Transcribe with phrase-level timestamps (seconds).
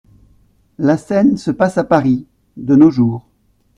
[0.79, 2.25] La scène se passe à Paris,
[2.57, 3.27] de nos jours.